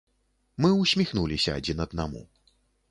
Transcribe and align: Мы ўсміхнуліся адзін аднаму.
Мы 0.65 0.71
ўсміхнуліся 0.77 1.57
адзін 1.61 1.87
аднаму. 1.89 2.29